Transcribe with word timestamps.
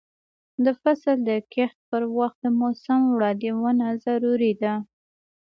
د 0.65 0.67
فصل 0.81 1.17
د 1.29 1.31
کښت 1.53 1.77
پر 1.89 2.03
وخت 2.17 2.37
د 2.43 2.47
موسم 2.61 3.01
وړاندوینه 3.13 3.87
ضروري 4.05 4.53
ده. 4.61 4.73